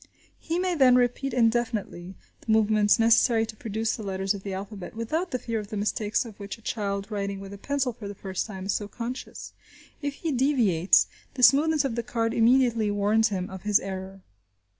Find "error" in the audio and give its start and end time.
13.79-14.23